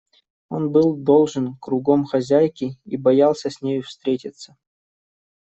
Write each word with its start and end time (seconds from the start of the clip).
Он 0.49 0.71
был 0.71 0.95
должен 0.97 1.55
кругом 1.59 2.05
хозяйке 2.05 2.79
и 2.85 2.97
боялся 2.97 3.51
с 3.51 3.61
нею 3.61 3.83
встретиться. 3.83 4.57